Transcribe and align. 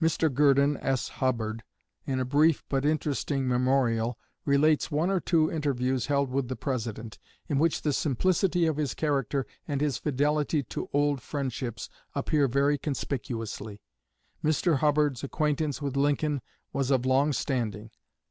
Mr. 0.00 0.32
Gurdon 0.32 0.78
S. 0.78 1.08
Hubbard, 1.20 1.62
in 2.06 2.18
a 2.18 2.24
brief 2.24 2.64
but 2.70 2.86
interesting 2.86 3.46
memorial, 3.46 4.18
relates 4.46 4.90
one 4.90 5.10
or 5.10 5.20
two 5.20 5.52
interviews 5.52 6.06
held 6.06 6.30
with 6.30 6.48
the 6.48 6.56
President, 6.56 7.18
in 7.46 7.58
which 7.58 7.82
the 7.82 7.92
simplicity 7.92 8.64
of 8.64 8.78
his 8.78 8.94
character 8.94 9.46
and 9.68 9.82
his 9.82 9.98
fidelity 9.98 10.62
to 10.62 10.88
old 10.94 11.20
friendships 11.20 11.90
appear 12.14 12.48
very 12.48 12.78
conspicuously. 12.78 13.82
Mr. 14.42 14.78
Hubbard's 14.78 15.22
acquaintance 15.22 15.82
with 15.82 15.94
Lincoln 15.94 16.40
was 16.72 16.90
of 16.90 17.04
long 17.04 17.34
standing. 17.34 17.90